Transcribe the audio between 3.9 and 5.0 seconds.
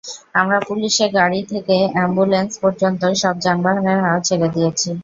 হাওয়া ছেড়ে দিয়েছি।